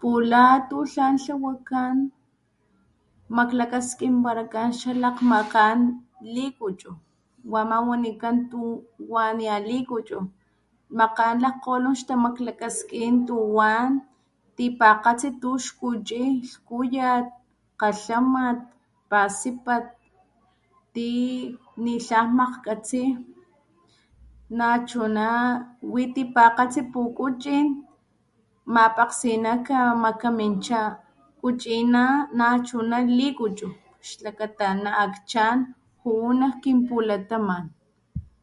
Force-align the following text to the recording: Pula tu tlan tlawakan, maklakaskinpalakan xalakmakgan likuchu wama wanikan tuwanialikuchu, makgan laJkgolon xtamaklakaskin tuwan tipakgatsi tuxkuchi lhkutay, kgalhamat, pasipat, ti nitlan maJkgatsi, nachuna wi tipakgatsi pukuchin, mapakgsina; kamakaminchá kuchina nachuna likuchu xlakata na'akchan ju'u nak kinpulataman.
Pula 0.00 0.46
tu 0.68 0.78
tlan 0.92 1.14
tlawakan, 1.22 1.94
maklakaskinpalakan 3.36 4.68
xalakmakgan 4.80 5.78
likuchu 6.34 6.90
wama 7.52 7.78
wanikan 7.88 8.36
tuwanialikuchu, 8.50 10.18
makgan 10.98 11.36
laJkgolon 11.44 11.94
xtamaklakaskin 12.00 13.14
tuwan 13.28 13.90
tipakgatsi 14.56 15.28
tuxkuchi 15.42 16.24
lhkutay, 16.44 17.20
kgalhamat, 17.78 18.58
pasipat, 19.10 19.84
ti 20.94 21.08
nitlan 21.84 22.26
maJkgatsi, 22.38 23.02
nachuna 24.58 25.28
wi 25.92 26.02
tipakgatsi 26.14 26.80
pukuchin, 26.92 27.66
mapakgsina; 28.74 29.52
kamakaminchá 29.66 30.82
kuchina 31.40 32.02
nachuna 32.38 32.96
likuchu 33.18 33.68
xlakata 34.08 34.68
na'akchan 34.84 35.56
ju'u 36.02 36.28
nak 36.40 36.54
kinpulataman. 36.62 37.64